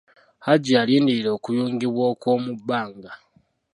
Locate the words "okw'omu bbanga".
2.13-3.11